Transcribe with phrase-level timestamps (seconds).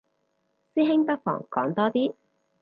[0.73, 2.15] 師兄不妨講多啲